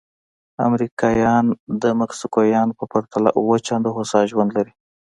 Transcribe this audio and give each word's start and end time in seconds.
امریکایان 0.67 1.45
د 1.81 1.83
مکسیکویانو 1.99 2.77
په 2.79 2.85
پرتله 2.91 3.29
اووه 3.39 3.57
چنده 3.67 3.89
هوسا 3.95 4.19
ژوند 4.31 4.49
لري. 4.57 4.73